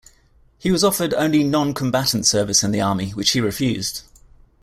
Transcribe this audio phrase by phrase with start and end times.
[0.57, 4.01] He was offered only non-combatant service in the army, which he refused.